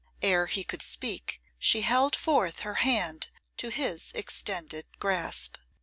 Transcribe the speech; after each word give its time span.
Ere 0.23 0.47
he 0.47 0.63
could 0.63 0.81
speak 0.81 1.39
she 1.59 1.81
held 1.81 2.15
forth 2.15 2.61
her 2.61 2.73
hand 2.81 3.29
to 3.55 3.69
his 3.69 4.11
extended 4.13 4.87
grasp. 4.97 5.57